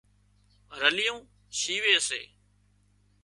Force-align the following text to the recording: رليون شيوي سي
رليون 0.79 1.19
شيوي 1.59 1.95
سي 2.07 2.21